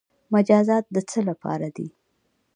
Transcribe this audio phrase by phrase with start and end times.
[0.33, 1.87] مجازات د څه لپاره دي؟